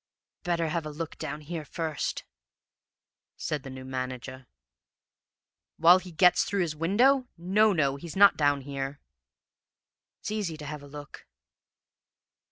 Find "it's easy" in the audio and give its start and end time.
10.19-10.57